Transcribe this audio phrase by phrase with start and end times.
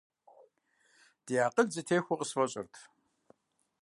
[1.25, 2.73] Ди акъыл зэтехуэ къысфӀэщӀырт.